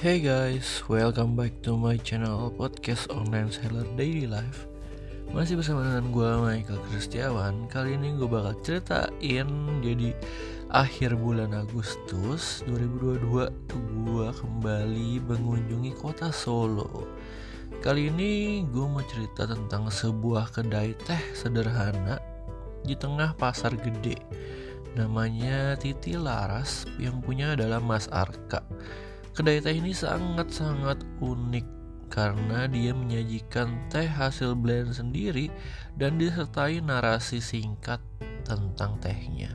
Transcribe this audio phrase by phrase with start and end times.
[0.00, 4.64] Hey guys, welcome back to my channel podcast online seller daily life.
[5.28, 7.68] Masih bersama dengan gue Michael Kristiawan.
[7.68, 9.44] Kali ini gue bakal ceritain
[9.84, 10.16] jadi
[10.72, 17.04] akhir bulan Agustus 2022 tuh gue kembali mengunjungi kota Solo.
[17.84, 22.16] Kali ini gue mau cerita tentang sebuah kedai teh sederhana
[22.88, 24.16] di tengah pasar gede.
[24.96, 28.64] Namanya Titi Laras yang punya adalah Mas Arka.
[29.30, 31.66] Kedai teh ini sangat-sangat unik
[32.10, 35.46] karena dia menyajikan teh hasil blend sendiri
[35.94, 38.02] dan disertai narasi singkat
[38.42, 39.54] tentang tehnya.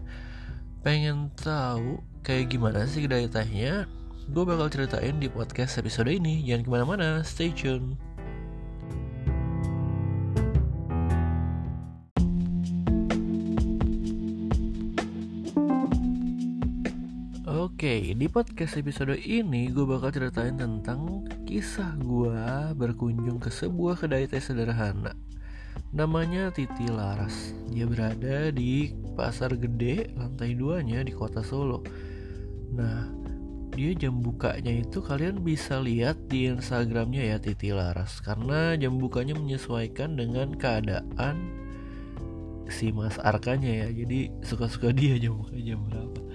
[0.79, 3.83] Pengen tahu kayak gimana sih kedai tehnya?
[4.31, 6.41] Gue bakal ceritain di podcast episode ini.
[6.47, 7.99] Jangan ke mana-mana, stay tune.
[17.45, 22.33] Oke, di podcast episode ini gue bakal ceritain tentang kisah gue
[22.73, 25.13] berkunjung ke sebuah kedai teh sederhana.
[25.93, 27.53] Namanya Titi Laras.
[27.69, 31.85] Dia berada di Pasar Gede, lantai duanya di kota Solo.
[32.73, 33.13] Nah,
[33.77, 38.25] dia jam bukanya itu kalian bisa lihat di Instagramnya ya Titi Laras.
[38.25, 41.45] Karena jam bukanya menyesuaikan dengan keadaan
[42.73, 44.01] si Mas Arkanya ya.
[44.01, 46.25] Jadi suka-suka dia jam buka jam berapa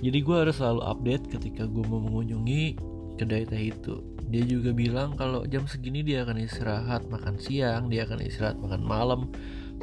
[0.00, 2.76] jadi gue harus selalu update ketika gue mau mengunjungi
[3.16, 4.04] kedai teh itu.
[4.26, 8.82] Dia juga bilang kalau jam segini dia akan istirahat makan siang dia akan istirahat makan
[8.84, 9.20] malam.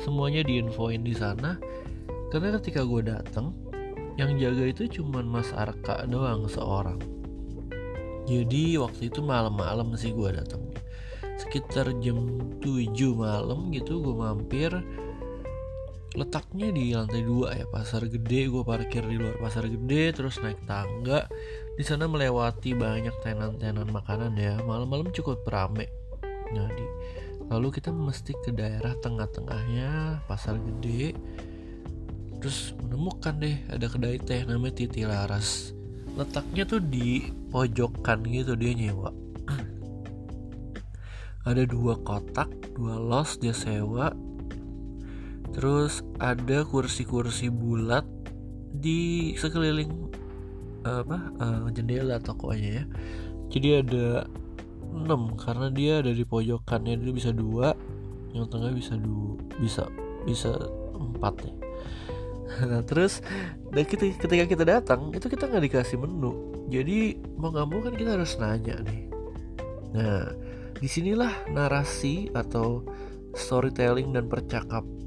[0.01, 1.57] Semuanya diinfoin di sana.
[2.29, 3.53] Karena ketika gue datang
[4.17, 7.01] yang jaga itu cuman Mas Arka doang seorang.
[8.29, 10.63] Jadi waktu itu malam-malam sih gue datang
[11.37, 14.69] sekitar jam 7 malam gitu gue mampir
[16.13, 18.49] letaknya di lantai dua ya pasar gede.
[18.49, 21.25] Gue parkir di luar pasar gede terus naik tangga.
[21.73, 24.61] Di sana melewati banyak tenan-tenan makanan ya.
[24.61, 25.89] Malam-malam cukup rame.
[26.53, 26.85] Jadi
[27.49, 31.17] lalu kita mesti ke daerah tengah-tengahnya pasar gede.
[32.41, 35.73] Terus menemukan deh ada kedai teh namanya Titi Laras.
[36.13, 39.09] Letaknya tuh di pojokan gitu dia nyewa.
[41.49, 42.47] Ada dua kotak
[42.77, 44.13] dua los dia sewa
[45.53, 48.03] Terus ada kursi-kursi bulat
[48.73, 50.11] di sekeliling
[50.83, 52.85] apa uh, jendela tokonya ya.
[53.53, 54.25] Jadi ada
[54.93, 57.73] 6 karena dia ada di pojokannya dia bisa dua,
[58.33, 59.83] yang tengah bisa dua, bisa
[60.25, 60.51] bisa
[60.93, 61.53] empat ya.
[62.53, 63.25] Nah terus
[63.73, 68.13] dan ketika kita datang itu kita nggak dikasih menu, jadi mau nggak mau kan kita
[68.13, 69.09] harus nanya nih.
[69.97, 70.37] Nah
[70.77, 72.85] di sinilah narasi atau
[73.33, 74.29] storytelling dan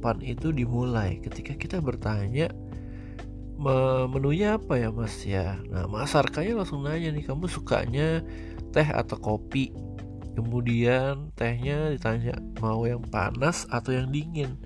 [0.07, 2.55] percakapan itu dimulai ketika kita bertanya
[4.13, 5.25] menunya apa ya mas?
[5.27, 5.59] Ya.
[5.73, 8.23] Nah mas Arkanya langsung nanya nih kamu sukanya
[8.71, 9.75] teh atau kopi?
[10.37, 14.61] Kemudian tehnya ditanya mau yang panas atau yang dingin?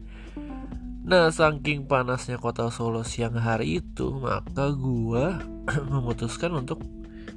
[1.06, 5.41] Nah saking panasnya kota Solo siang hari itu maka gua
[5.93, 6.83] memutuskan untuk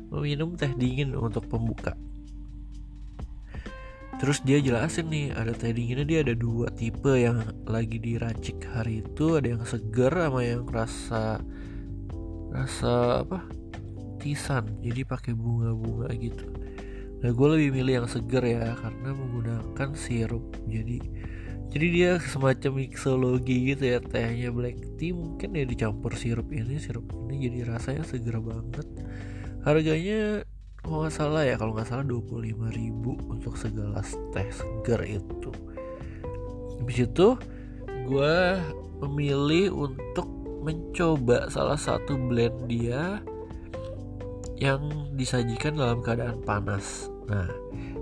[0.09, 1.93] meminum teh dingin untuk pembuka
[4.23, 9.03] Terus dia jelasin nih ada teh dinginnya dia ada dua tipe yang lagi diracik hari
[9.03, 9.35] itu.
[9.35, 11.43] Ada yang seger sama yang rasa
[12.55, 13.43] rasa apa?
[14.23, 14.79] Tisan.
[14.79, 16.47] Jadi pakai bunga-bunga gitu.
[17.19, 20.55] Nah gue lebih milih yang seger ya karena menggunakan sirup.
[20.71, 21.03] Jadi
[21.75, 25.11] jadi dia semacam mixologi gitu ya tehnya black tea.
[25.11, 28.87] Mungkin ya dicampur sirup ini sirup ini jadi rasanya seger banget.
[29.67, 30.47] Harganya
[30.83, 35.51] kalau nggak salah ya kalau nggak salah 25 ribu untuk segelas teh segar itu.
[36.83, 37.27] Habis itu
[38.03, 38.35] gue
[38.99, 40.27] memilih untuk
[40.59, 43.23] mencoba salah satu blend dia
[44.59, 44.83] yang
[45.15, 47.07] disajikan dalam keadaan panas.
[47.31, 47.47] Nah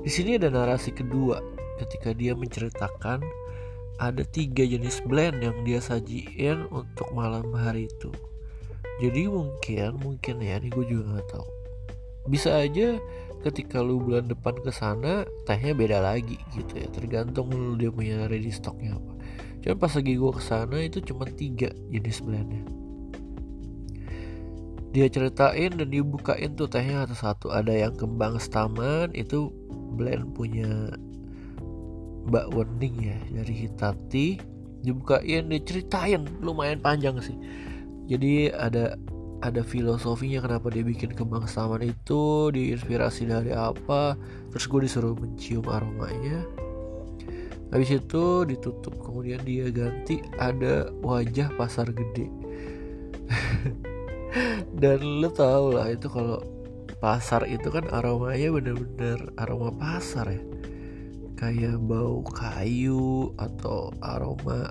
[0.01, 1.37] di sini ada narasi kedua.
[1.77, 3.21] Ketika dia menceritakan
[4.01, 8.09] ada tiga jenis blend yang dia sajiin untuk malam hari itu.
[8.97, 11.60] Jadi mungkin mungkin ya ini gue juga nggak tahu
[12.29, 13.01] bisa aja
[13.41, 16.87] ketika lu bulan depan ke sana tehnya beda lagi gitu ya.
[16.93, 19.13] Tergantung lu dia punya ready stocknya apa.
[19.61, 22.63] Cuman pas lagi gue ke sana itu cuma tiga jenis blendnya.
[24.91, 29.47] Dia ceritain dan dibukain tuh tehnya satu-satu ada yang kembang staman itu
[29.95, 30.91] blend punya
[32.27, 34.27] Mbak Wening ya dari Hitati
[34.83, 36.27] dibukain diceritain.
[36.43, 37.37] Lumayan panjang sih.
[38.11, 38.99] Jadi ada
[39.41, 44.13] ada filosofinya kenapa dia bikin kembang saman itu diinspirasi dari apa.
[44.53, 46.45] Terus gue disuruh mencium aromanya.
[47.73, 52.29] Habis itu ditutup kemudian dia ganti ada wajah pasar gede.
[54.81, 56.45] Dan lo tau lah itu kalau
[57.01, 60.43] pasar itu kan aromanya bener-bener aroma pasar ya.
[61.33, 64.69] Kayak bau kayu atau aroma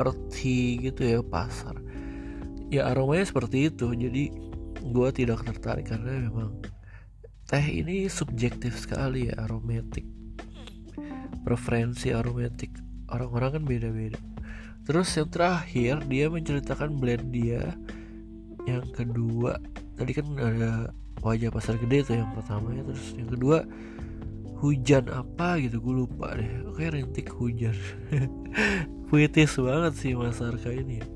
[0.00, 1.85] earthy gitu ya pasar
[2.70, 3.92] ya aromanya seperti itu.
[3.94, 4.30] Jadi
[4.86, 6.62] gue tidak tertarik karena memang
[7.46, 10.06] teh ini subjektif sekali ya aromatik.
[11.46, 12.74] Preferensi aromatik.
[13.06, 14.18] Orang-orang kan beda-beda.
[14.86, 17.74] Terus yang terakhir dia menceritakan blend dia.
[18.66, 19.58] Yang kedua
[19.94, 20.90] tadi kan ada
[21.22, 22.82] wajah pasar gede tuh yang pertama ya.
[22.82, 23.62] Terus yang kedua
[24.56, 26.66] hujan apa gitu gue lupa deh.
[26.66, 27.74] Oke rintik hujan.
[29.06, 31.06] Puitis banget sih Mas Arka ini ya.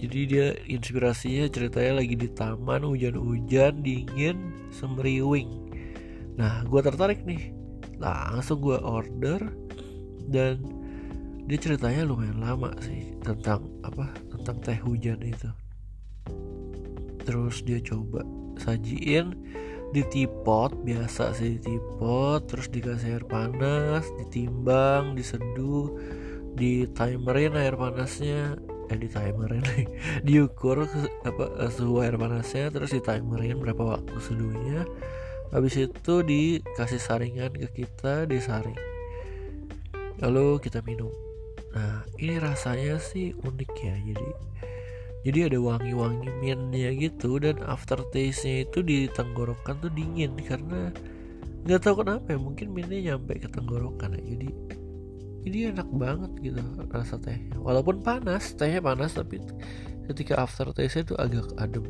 [0.00, 5.70] Jadi dia inspirasinya ceritanya lagi di taman hujan-hujan dingin semeriwing
[6.40, 7.52] nah gue tertarik nih.
[8.00, 9.44] Langsung gue order
[10.32, 10.64] dan
[11.44, 15.52] dia ceritanya lumayan lama sih tentang apa tentang teh hujan itu.
[17.28, 18.24] Terus dia coba
[18.56, 19.36] sajiin
[19.90, 25.90] di tipot biasa sih di tipot terus dikasih air panas ditimbang diseduh
[26.54, 28.54] di timerin air panasnya
[28.90, 29.62] eh di timerin.
[30.26, 30.84] Diukur
[31.22, 34.82] apa eh, suhu air panasnya terus di timerin berapa waktu seduhnya.
[35.54, 38.78] Habis itu dikasih saringan ke kita disaring.
[40.18, 41.10] Lalu kita minum.
[41.70, 44.28] Nah ini rasanya sih unik ya jadi
[45.20, 50.88] jadi ada wangi-wangi mintnya gitu dan aftertaste-nya itu di tenggorokan tuh dingin karena
[51.68, 54.48] nggak tahu kenapa ya mungkin mintnya nyampe ke tenggorokan ya jadi
[55.46, 56.60] ini enak banget gitu
[56.92, 59.40] rasa tehnya walaupun panas tehnya panas tapi
[60.10, 61.86] ketika aftertaste-nya itu agak adem.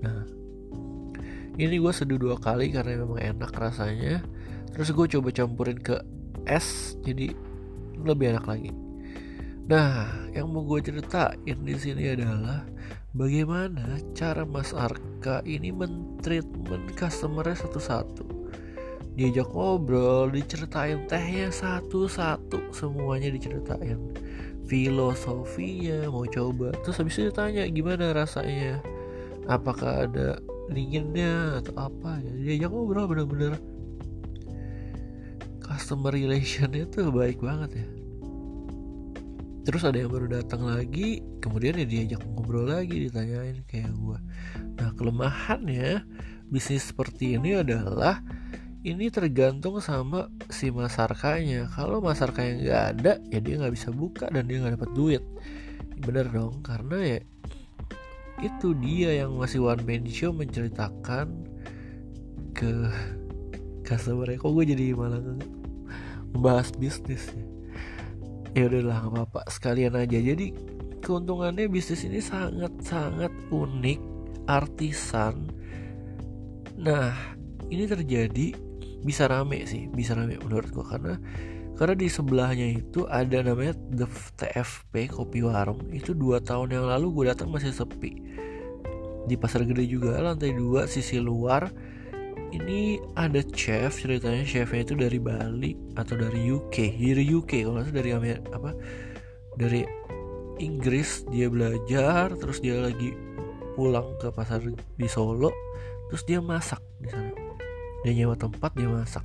[0.00, 0.24] Nah
[1.58, 4.22] ini gue seduh dua kali karena memang enak rasanya.
[4.70, 5.98] Terus gue coba campurin ke
[6.46, 7.34] es jadi
[7.98, 8.70] lebih enak lagi.
[9.68, 12.62] Nah, yang mau gue ceritain di sini adalah
[13.12, 18.37] bagaimana cara Mas Arka ini mentreatment customernya satu-satu.
[19.18, 23.98] Diajak ngobrol, diceritain tehnya satu-satu, semuanya diceritain.
[24.70, 28.78] Filosofinya mau coba, terus habis itu ditanya gimana rasanya,
[29.50, 30.38] apakah ada
[30.70, 32.22] dinginnya atau apa?
[32.22, 32.32] Ya.
[32.54, 33.58] Diajak ngobrol bener-bener.
[35.66, 37.88] Customer relationnya tuh baik banget ya.
[39.66, 44.18] Terus ada yang baru datang lagi kemudian ya diajak ngobrol lagi ditanyain kayak gue
[44.76, 46.04] nah kelemahannya
[46.50, 48.20] bisnis seperti ini adalah
[48.88, 51.68] ini tergantung sama si masarkanya.
[51.68, 55.22] Kalau masarkanya nggak ada ya dia nggak bisa buka dan dia nggak dapat duit.
[56.00, 57.20] Bener dong karena ya
[58.40, 61.42] itu dia yang masih one man show menceritakan
[62.54, 62.70] ke
[63.82, 65.20] customer kok gue jadi malah
[66.32, 67.44] membahas bisnis ya?
[68.56, 69.40] Ya udahlah nggak apa-apa.
[69.52, 70.16] Sekalian aja.
[70.16, 70.56] Jadi
[71.04, 74.00] keuntungannya bisnis ini sangat sangat unik
[74.48, 75.44] artisan.
[76.80, 77.12] Nah
[77.68, 78.67] ini terjadi
[79.02, 80.86] bisa rame sih bisa rame menurut gua.
[80.96, 81.14] Karena
[81.78, 85.86] karena di sebelahnya itu ada namanya The TFP Kopi Warung.
[85.94, 88.18] Itu dua tahun yang lalu gue datang masih sepi.
[89.30, 91.70] Di pasar gede juga lantai dua sisi luar.
[92.48, 97.94] Ini ada chef ceritanya chefnya itu dari Bali atau dari UK dari UK kalau nggak
[97.94, 98.72] dari Amerika apa?
[99.54, 99.84] Dari
[100.58, 103.14] Inggris dia belajar terus dia lagi
[103.78, 105.54] pulang ke pasar di Solo
[106.10, 107.27] terus dia masak di sana
[108.08, 109.20] dia nyewa tempat dia masak.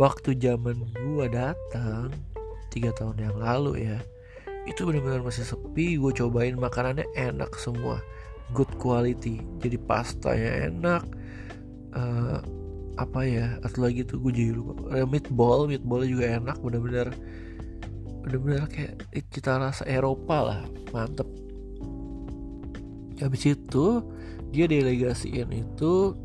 [0.00, 2.08] Waktu zaman gua datang
[2.72, 4.00] tiga tahun yang lalu ya
[4.64, 8.00] itu benar-benar masih sepi gue cobain makanannya enak semua.
[8.56, 11.04] Good quality jadi pastanya enak
[11.92, 12.40] uh,
[12.96, 14.72] apa ya atau lagi tuh gue jadi lupa.
[14.88, 17.12] Uh, meatball meatball juga enak bener-bener
[18.24, 20.62] bener-bener kayak kita rasa Eropa lah
[20.96, 21.28] mantep.
[23.20, 24.00] Habis itu
[24.48, 26.16] dia delegasiin itu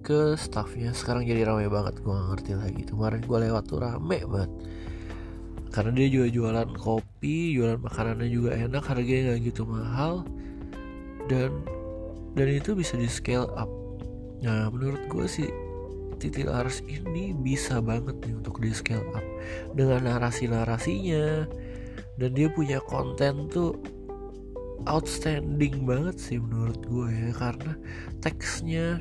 [0.00, 0.96] ke staffnya.
[0.96, 2.82] Sekarang jadi ramai banget gue gak ngerti lagi.
[2.88, 4.52] Kemarin gue lewat tuh rame banget.
[5.70, 10.26] Karena dia juga jualan kopi jualan makanannya juga enak harganya gak gitu mahal.
[11.30, 11.62] Dan
[12.34, 13.70] dan itu bisa di scale up.
[14.42, 15.48] Nah menurut gue sih
[16.20, 19.24] Titi Laras ini bisa banget nih untuk di scale up.
[19.76, 21.46] Dengan narasi-narasinya.
[22.20, 23.80] Dan dia punya konten tuh
[24.84, 27.30] outstanding banget sih menurut gue ya.
[27.36, 27.72] Karena
[28.20, 29.00] teksnya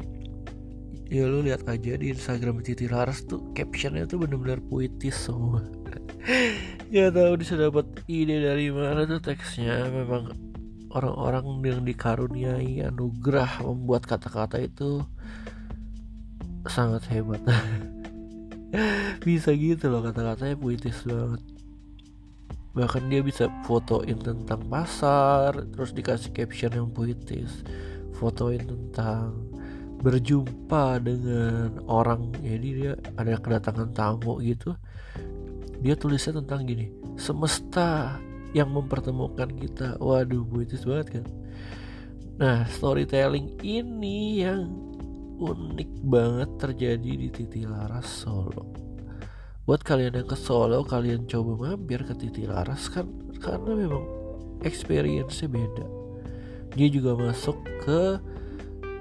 [1.09, 5.65] ya lu lihat aja di Instagram Titi Laras tuh captionnya tuh bener-bener puitis semua.
[6.89, 9.93] Ya tahu bisa dapat ide dari mana tuh teksnya.
[9.93, 10.33] Memang
[10.89, 15.05] orang-orang yang dikaruniai anugerah membuat kata-kata itu
[16.65, 17.41] sangat hebat.
[19.25, 21.41] Bisa gitu loh kata-katanya puitis banget.
[22.73, 27.65] Bahkan dia bisa fotoin tentang pasar terus dikasih caption yang puitis.
[28.17, 29.48] Fotoin tentang
[29.99, 34.75] berjumpa dengan orang jadi dia ada kedatangan tamu gitu.
[35.79, 38.19] Dia tulisnya tentang gini semesta
[38.55, 39.99] yang mempertemukan kita.
[39.99, 41.25] Waduh buitis banget kan?
[42.39, 44.71] Nah storytelling ini yang
[45.39, 48.71] unik banget terjadi di Titi Laras Solo.
[49.63, 53.07] Buat kalian yang ke Solo kalian coba mampir ke Titi Laras kan
[53.39, 54.03] karena memang
[54.63, 55.85] experience-nya beda.
[56.75, 58.19] Dia juga masuk ke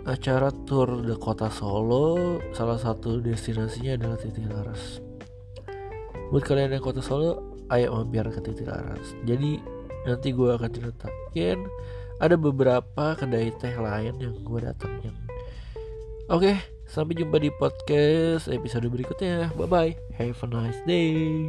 [0.09, 5.05] acara tour de kota Solo salah satu destinasinya adalah Titi Laras.
[6.33, 9.13] Buat kalian yang kota Solo ayo mampir ke Titi Laras.
[9.29, 9.61] Jadi
[10.09, 11.61] nanti gue akan ceritain
[12.19, 15.15] ada beberapa kedai teh lain yang gue datangin
[16.29, 16.53] oke
[16.89, 19.53] sampai jumpa di podcast episode berikutnya.
[19.57, 21.49] Bye bye have a nice day